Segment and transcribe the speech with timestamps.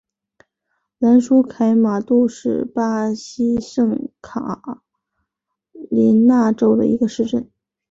[0.97, 4.81] 兰舒凯马杜是巴西圣卡塔
[5.91, 7.47] 琳娜州的一个市镇。